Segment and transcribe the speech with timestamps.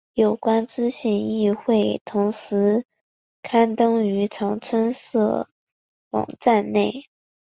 [0.15, 2.87] 有关资讯亦会同时
[3.43, 5.47] 刊登于长春社
[6.09, 7.05] 网站内。